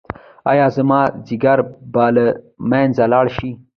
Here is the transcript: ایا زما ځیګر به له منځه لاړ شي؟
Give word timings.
ایا 0.51 0.67
زما 0.77 1.01
ځیګر 1.27 1.59
به 1.93 2.05
له 2.15 2.25
منځه 2.71 3.03
لاړ 3.13 3.25
شي؟ 3.37 3.51